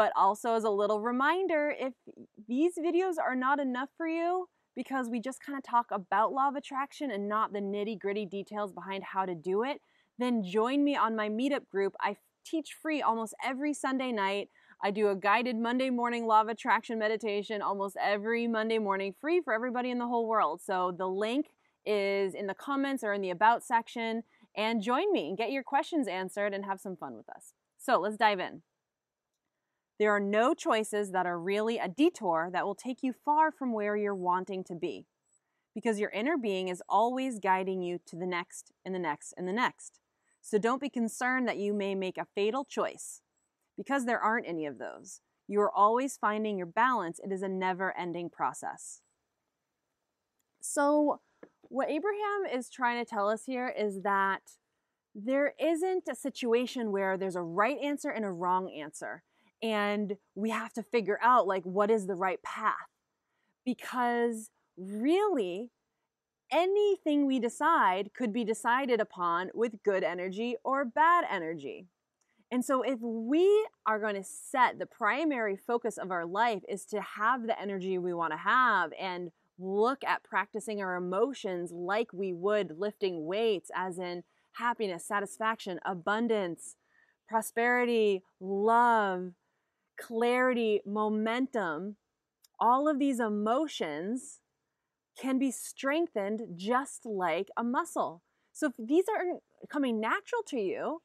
But 0.00 0.12
also, 0.16 0.54
as 0.54 0.64
a 0.64 0.70
little 0.70 1.02
reminder, 1.02 1.74
if 1.78 1.92
these 2.48 2.78
videos 2.78 3.16
are 3.22 3.36
not 3.36 3.60
enough 3.60 3.90
for 3.98 4.08
you, 4.08 4.48
because 4.74 5.10
we 5.10 5.20
just 5.20 5.44
kind 5.44 5.58
of 5.58 5.62
talk 5.62 5.88
about 5.92 6.32
law 6.32 6.48
of 6.48 6.56
attraction 6.56 7.10
and 7.10 7.28
not 7.28 7.52
the 7.52 7.58
nitty 7.58 8.00
gritty 8.00 8.24
details 8.24 8.72
behind 8.72 9.04
how 9.04 9.26
to 9.26 9.34
do 9.34 9.62
it, 9.62 9.82
then 10.18 10.42
join 10.42 10.82
me 10.84 10.96
on 10.96 11.14
my 11.14 11.28
meetup 11.28 11.68
group. 11.68 11.94
I 12.00 12.16
teach 12.46 12.78
free 12.80 13.02
almost 13.02 13.34
every 13.44 13.74
Sunday 13.74 14.10
night. 14.10 14.48
I 14.82 14.90
do 14.90 15.08
a 15.08 15.14
guided 15.14 15.56
Monday 15.56 15.90
morning 15.90 16.26
law 16.26 16.40
of 16.40 16.48
attraction 16.48 16.98
meditation 16.98 17.60
almost 17.60 17.98
every 18.02 18.46
Monday 18.46 18.78
morning, 18.78 19.14
free 19.20 19.42
for 19.42 19.52
everybody 19.52 19.90
in 19.90 19.98
the 19.98 20.06
whole 20.06 20.26
world. 20.26 20.62
So 20.64 20.94
the 20.96 21.08
link 21.08 21.48
is 21.84 22.32
in 22.32 22.46
the 22.46 22.54
comments 22.54 23.04
or 23.04 23.12
in 23.12 23.20
the 23.20 23.28
about 23.28 23.64
section. 23.64 24.22
And 24.56 24.80
join 24.80 25.12
me 25.12 25.28
and 25.28 25.36
get 25.36 25.50
your 25.50 25.62
questions 25.62 26.08
answered 26.08 26.54
and 26.54 26.64
have 26.64 26.80
some 26.80 26.96
fun 26.96 27.18
with 27.18 27.28
us. 27.28 27.52
So 27.76 28.00
let's 28.00 28.16
dive 28.16 28.40
in. 28.40 28.62
There 30.00 30.16
are 30.16 30.18
no 30.18 30.54
choices 30.54 31.10
that 31.10 31.26
are 31.26 31.38
really 31.38 31.76
a 31.76 31.86
detour 31.86 32.48
that 32.54 32.64
will 32.64 32.74
take 32.74 33.02
you 33.02 33.12
far 33.12 33.52
from 33.52 33.74
where 33.74 33.98
you're 33.98 34.14
wanting 34.14 34.64
to 34.64 34.74
be. 34.74 35.04
Because 35.74 36.00
your 36.00 36.08
inner 36.08 36.38
being 36.38 36.68
is 36.68 36.82
always 36.88 37.38
guiding 37.38 37.82
you 37.82 38.00
to 38.06 38.16
the 38.16 38.26
next 38.26 38.72
and 38.82 38.94
the 38.94 38.98
next 38.98 39.34
and 39.36 39.46
the 39.46 39.52
next. 39.52 40.00
So 40.40 40.56
don't 40.56 40.80
be 40.80 40.88
concerned 40.88 41.46
that 41.48 41.58
you 41.58 41.74
may 41.74 41.94
make 41.94 42.16
a 42.16 42.26
fatal 42.34 42.64
choice, 42.64 43.20
because 43.76 44.06
there 44.06 44.18
aren't 44.18 44.48
any 44.48 44.64
of 44.64 44.78
those. 44.78 45.20
You 45.46 45.60
are 45.60 45.70
always 45.70 46.16
finding 46.16 46.56
your 46.56 46.66
balance. 46.66 47.20
It 47.22 47.30
is 47.30 47.42
a 47.42 47.48
never 47.48 47.94
ending 47.94 48.30
process. 48.30 49.02
So, 50.62 51.20
what 51.62 51.90
Abraham 51.90 52.46
is 52.50 52.70
trying 52.70 53.04
to 53.04 53.08
tell 53.08 53.28
us 53.28 53.44
here 53.44 53.68
is 53.68 54.00
that 54.00 54.40
there 55.14 55.52
isn't 55.60 56.08
a 56.08 56.14
situation 56.14 56.90
where 56.90 57.18
there's 57.18 57.36
a 57.36 57.42
right 57.42 57.78
answer 57.78 58.08
and 58.08 58.24
a 58.24 58.30
wrong 58.30 58.70
answer 58.70 59.24
and 59.62 60.16
we 60.34 60.50
have 60.50 60.72
to 60.74 60.82
figure 60.82 61.18
out 61.22 61.46
like 61.46 61.64
what 61.64 61.90
is 61.90 62.06
the 62.06 62.14
right 62.14 62.42
path. 62.42 62.74
Because 63.64 64.50
really 64.76 65.70
anything 66.50 67.26
we 67.26 67.38
decide 67.38 68.10
could 68.14 68.32
be 68.32 68.44
decided 68.44 69.00
upon 69.00 69.50
with 69.54 69.82
good 69.84 70.02
energy 70.02 70.56
or 70.64 70.84
bad 70.84 71.24
energy. 71.30 71.86
And 72.52 72.64
so 72.64 72.82
if 72.82 72.98
we 73.00 73.66
are 73.86 74.00
going 74.00 74.16
to 74.16 74.24
set 74.24 74.78
the 74.78 74.86
primary 74.86 75.56
focus 75.56 75.98
of 75.98 76.10
our 76.10 76.26
life 76.26 76.62
is 76.68 76.84
to 76.86 77.00
have 77.00 77.46
the 77.46 77.60
energy 77.60 77.96
we 77.98 78.12
want 78.12 78.32
to 78.32 78.38
have 78.38 78.92
and 78.98 79.30
look 79.58 80.02
at 80.04 80.24
practicing 80.24 80.80
our 80.80 80.96
emotions 80.96 81.70
like 81.70 82.12
we 82.12 82.32
would 82.32 82.78
lifting 82.78 83.26
weights 83.26 83.70
as 83.74 83.98
in 83.98 84.24
happiness 84.52 85.04
satisfaction 85.04 85.78
abundance 85.84 86.76
prosperity 87.28 88.22
love 88.40 89.32
clarity, 90.00 90.80
momentum, 90.86 91.96
all 92.58 92.88
of 92.88 92.98
these 92.98 93.20
emotions 93.20 94.40
can 95.20 95.38
be 95.38 95.50
strengthened 95.50 96.42
just 96.56 97.04
like 97.04 97.48
a 97.56 97.64
muscle. 97.64 98.22
So 98.52 98.68
if 98.68 98.72
these 98.78 99.04
aren't 99.14 99.42
coming 99.68 100.00
natural 100.00 100.42
to 100.48 100.58
you, 100.58 101.02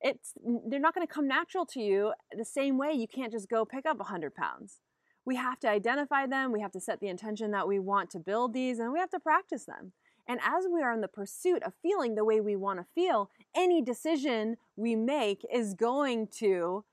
it's 0.00 0.34
they're 0.68 0.78
not 0.78 0.94
going 0.94 1.06
to 1.06 1.12
come 1.12 1.26
natural 1.26 1.66
to 1.66 1.80
you 1.80 2.12
the 2.36 2.44
same 2.44 2.78
way 2.78 2.92
you 2.92 3.08
can't 3.08 3.32
just 3.32 3.48
go 3.48 3.64
pick 3.64 3.84
up 3.86 3.98
100 3.98 4.34
pounds. 4.34 4.78
We 5.24 5.36
have 5.36 5.58
to 5.60 5.68
identify 5.68 6.26
them, 6.26 6.52
we 6.52 6.60
have 6.60 6.72
to 6.72 6.80
set 6.80 7.00
the 7.00 7.08
intention 7.08 7.50
that 7.50 7.68
we 7.68 7.78
want 7.78 8.10
to 8.10 8.18
build 8.18 8.54
these, 8.54 8.78
and 8.78 8.92
we 8.92 8.98
have 8.98 9.10
to 9.10 9.20
practice 9.20 9.64
them. 9.64 9.92
And 10.26 10.40
as 10.42 10.66
we 10.72 10.82
are 10.82 10.92
in 10.92 11.00
the 11.00 11.08
pursuit 11.08 11.62
of 11.62 11.72
feeling 11.82 12.14
the 12.14 12.24
way 12.24 12.40
we 12.40 12.54
want 12.54 12.78
to 12.78 12.86
feel, 12.94 13.30
any 13.56 13.82
decision 13.82 14.56
we 14.76 14.94
make 14.94 15.44
is 15.52 15.74
going 15.74 16.28
to 16.38 16.84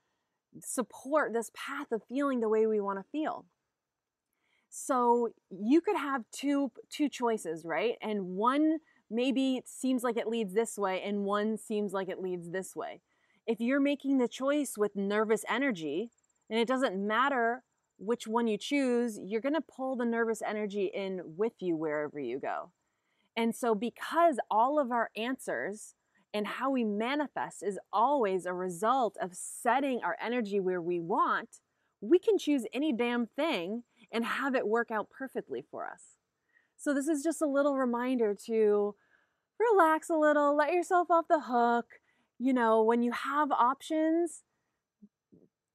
support 0.64 1.32
this 1.32 1.50
path 1.54 1.92
of 1.92 2.02
feeling 2.08 2.40
the 2.40 2.48
way 2.48 2.66
we 2.66 2.80
want 2.80 2.98
to 2.98 3.04
feel. 3.10 3.46
So 4.68 5.30
you 5.50 5.80
could 5.80 5.96
have 5.96 6.24
two 6.32 6.70
two 6.90 7.08
choices, 7.08 7.64
right? 7.64 7.94
And 8.02 8.36
one 8.36 8.78
maybe 9.10 9.62
seems 9.64 10.02
like 10.02 10.16
it 10.16 10.26
leads 10.26 10.52
this 10.54 10.76
way 10.76 11.00
and 11.02 11.24
one 11.24 11.56
seems 11.56 11.92
like 11.92 12.08
it 12.08 12.20
leads 12.20 12.50
this 12.50 12.74
way. 12.76 13.00
If 13.46 13.60
you're 13.60 13.80
making 13.80 14.18
the 14.18 14.28
choice 14.28 14.74
with 14.76 14.96
nervous 14.96 15.44
energy, 15.48 16.10
and 16.50 16.58
it 16.58 16.68
doesn't 16.68 16.96
matter 16.96 17.62
which 17.98 18.26
one 18.26 18.46
you 18.46 18.58
choose, 18.58 19.18
you're 19.22 19.40
going 19.40 19.54
to 19.54 19.60
pull 19.60 19.96
the 19.96 20.04
nervous 20.04 20.42
energy 20.42 20.90
in 20.92 21.20
with 21.24 21.54
you 21.60 21.76
wherever 21.76 22.18
you 22.18 22.38
go. 22.38 22.72
And 23.36 23.54
so 23.54 23.74
because 23.74 24.38
all 24.50 24.78
of 24.78 24.90
our 24.90 25.10
answers 25.16 25.94
and 26.34 26.46
how 26.46 26.70
we 26.70 26.84
manifest 26.84 27.62
is 27.62 27.78
always 27.92 28.46
a 28.46 28.52
result 28.52 29.16
of 29.20 29.34
setting 29.34 30.00
our 30.02 30.16
energy 30.22 30.60
where 30.60 30.80
we 30.80 31.00
want, 31.00 31.60
we 32.00 32.18
can 32.18 32.38
choose 32.38 32.64
any 32.72 32.92
damn 32.92 33.26
thing 33.26 33.84
and 34.12 34.24
have 34.24 34.54
it 34.54 34.66
work 34.66 34.90
out 34.90 35.10
perfectly 35.10 35.64
for 35.70 35.86
us. 35.86 36.18
So, 36.76 36.92
this 36.92 37.08
is 37.08 37.22
just 37.22 37.40
a 37.40 37.46
little 37.46 37.76
reminder 37.76 38.34
to 38.46 38.94
relax 39.58 40.10
a 40.10 40.16
little, 40.16 40.54
let 40.56 40.72
yourself 40.72 41.10
off 41.10 41.26
the 41.28 41.40
hook. 41.40 41.86
You 42.38 42.52
know, 42.52 42.82
when 42.82 43.02
you 43.02 43.12
have 43.12 43.50
options, 43.50 44.42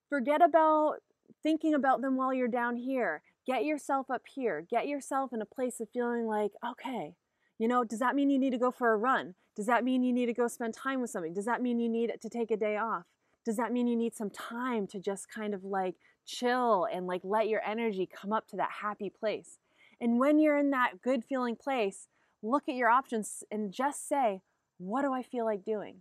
forget 0.09 0.41
about 0.43 0.97
thinking 1.41 1.73
about 1.73 2.01
them 2.01 2.17
while 2.17 2.33
you're 2.33 2.47
down 2.47 2.75
here. 2.75 3.23
Get 3.47 3.65
yourself 3.65 4.11
up 4.11 4.23
here. 4.35 4.65
Get 4.69 4.87
yourself 4.87 5.33
in 5.33 5.41
a 5.41 5.45
place 5.45 5.79
of 5.79 5.89
feeling 5.89 6.27
like, 6.27 6.51
okay, 6.65 7.15
you 7.61 7.67
know, 7.67 7.83
does 7.83 7.99
that 7.99 8.15
mean 8.15 8.31
you 8.31 8.39
need 8.39 8.49
to 8.49 8.57
go 8.57 8.71
for 8.71 8.91
a 8.91 8.97
run? 8.97 9.35
Does 9.55 9.67
that 9.67 9.83
mean 9.83 10.01
you 10.01 10.11
need 10.11 10.25
to 10.25 10.33
go 10.33 10.47
spend 10.47 10.73
time 10.73 10.99
with 10.99 11.11
somebody? 11.11 11.31
Does 11.31 11.45
that 11.45 11.61
mean 11.61 11.77
you 11.79 11.89
need 11.89 12.11
to 12.19 12.27
take 12.27 12.49
a 12.49 12.57
day 12.57 12.75
off? 12.75 13.03
Does 13.45 13.55
that 13.57 13.71
mean 13.71 13.85
you 13.85 13.95
need 13.95 14.15
some 14.15 14.31
time 14.31 14.87
to 14.87 14.99
just 14.99 15.29
kind 15.31 15.53
of 15.53 15.63
like 15.63 15.93
chill 16.25 16.87
and 16.91 17.05
like 17.05 17.21
let 17.23 17.47
your 17.47 17.61
energy 17.63 18.09
come 18.11 18.33
up 18.33 18.47
to 18.47 18.55
that 18.55 18.71
happy 18.81 19.11
place? 19.11 19.59
And 19.99 20.19
when 20.19 20.39
you're 20.39 20.57
in 20.57 20.71
that 20.71 21.03
good 21.03 21.23
feeling 21.23 21.55
place, 21.55 22.07
look 22.41 22.63
at 22.67 22.73
your 22.73 22.89
options 22.89 23.43
and 23.51 23.71
just 23.71 24.09
say, 24.09 24.41
what 24.79 25.03
do 25.03 25.13
I 25.13 25.21
feel 25.21 25.45
like 25.45 25.63
doing? 25.63 25.97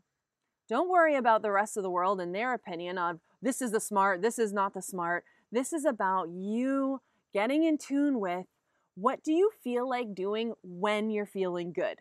Don't 0.67 0.89
worry 0.89 1.15
about 1.15 1.43
the 1.43 1.53
rest 1.53 1.77
of 1.77 1.83
the 1.83 1.91
world 1.91 2.23
and 2.23 2.35
their 2.35 2.55
opinion 2.55 2.97
of 2.97 3.21
this 3.43 3.61
is 3.61 3.73
the 3.73 3.81
smart, 3.81 4.23
this 4.23 4.39
is 4.39 4.55
not 4.55 4.73
the 4.73 4.81
smart. 4.81 5.25
This 5.53 5.75
is 5.75 5.85
about 5.85 6.31
you 6.31 7.03
getting 7.35 7.65
in 7.65 7.77
tune 7.77 8.19
with 8.19 8.47
what 8.95 9.23
do 9.23 9.33
you 9.33 9.51
feel 9.63 9.89
like 9.89 10.15
doing 10.15 10.55
when 10.63 11.11
you're 11.11 11.27
feeling 11.27 11.73
good? 11.73 11.99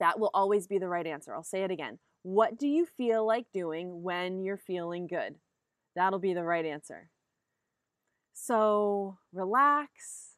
That 0.00 0.18
will 0.18 0.30
always 0.34 0.66
be 0.66 0.78
the 0.78 0.88
right 0.88 1.06
answer. 1.06 1.34
I'll 1.34 1.42
say 1.42 1.62
it 1.62 1.70
again. 1.70 1.98
What 2.22 2.58
do 2.58 2.66
you 2.66 2.86
feel 2.86 3.26
like 3.26 3.46
doing 3.52 4.02
when 4.02 4.42
you're 4.42 4.56
feeling 4.56 5.06
good? 5.06 5.36
That'll 5.94 6.18
be 6.18 6.34
the 6.34 6.42
right 6.42 6.64
answer. 6.64 7.10
So 8.32 9.18
relax. 9.32 10.36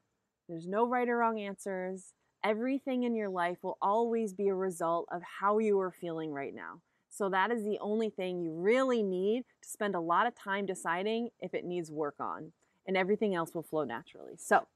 There's 0.49 0.67
no 0.67 0.87
right 0.87 1.09
or 1.09 1.17
wrong 1.17 1.41
answers. 1.41 2.13
Everything 2.45 3.03
in 3.03 3.15
your 3.17 3.29
life 3.29 3.59
will 3.63 3.79
always 3.81 4.33
be 4.33 4.49
a 4.49 4.55
result 4.55 5.09
of 5.11 5.23
how 5.41 5.59
you 5.59 5.81
are 5.81 5.91
feeling 5.91 6.33
right 6.33 6.55
now. 6.55 6.83
So 7.09 7.31
that 7.31 7.51
is 7.51 7.65
the 7.65 7.79
only 7.81 8.11
thing 8.11 8.43
you 8.43 8.53
really 8.53 9.03
need 9.03 9.45
to 9.63 9.69
spend 9.69 9.95
a 9.95 10.01
lot 10.01 10.27
of 10.27 10.35
time 10.35 10.67
deciding 10.67 11.31
if 11.41 11.55
it 11.55 11.65
needs 11.65 11.91
work 11.91 12.17
on, 12.21 12.53
and 12.87 12.97
everything 12.97 13.35
else 13.35 13.55
will 13.55 13.63
flow 13.63 13.85
naturally. 13.85 14.35
So, 14.37 14.67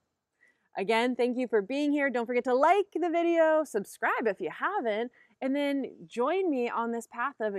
Again, 0.79 1.17
thank 1.17 1.37
you 1.37 1.49
for 1.49 1.63
being 1.63 1.93
here. 1.93 2.11
Don't 2.11 2.27
forget 2.27 2.45
to 2.45 2.55
like 2.55 2.87
the 2.95 3.11
video, 3.11 3.65
subscribe 3.65 4.27
if 4.27 4.41
you 4.41 4.51
haven't, 4.51 5.11
and 5.43 5.55
then 5.55 5.87
join 6.07 6.49
me 6.49 6.71
on 6.71 6.93
this 6.93 7.09
path 7.13 7.35
of 7.41 7.57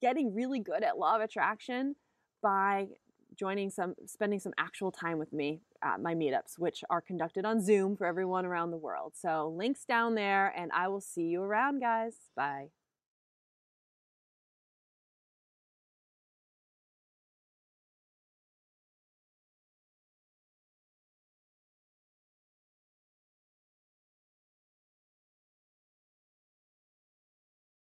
getting 0.00 0.34
really 0.34 0.58
good 0.58 0.82
at 0.82 0.98
law 0.98 1.16
of 1.16 1.22
attraction 1.22 1.94
by 2.42 2.88
joining 3.38 3.70
some 3.70 3.94
spending 4.06 4.40
some 4.40 4.52
actual 4.58 4.90
time 4.90 5.18
with 5.18 5.32
me 5.32 5.60
at 5.82 6.00
my 6.00 6.14
meetups 6.14 6.58
which 6.58 6.82
are 6.90 7.00
conducted 7.00 7.44
on 7.44 7.62
Zoom 7.62 7.96
for 7.96 8.06
everyone 8.06 8.44
around 8.44 8.70
the 8.70 8.76
world. 8.76 9.12
So 9.16 9.54
links 9.56 9.84
down 9.84 10.14
there 10.14 10.52
and 10.56 10.70
I 10.72 10.88
will 10.88 11.00
see 11.00 11.22
you 11.22 11.42
around 11.42 11.80
guys. 11.80 12.14
Bye. 12.36 12.70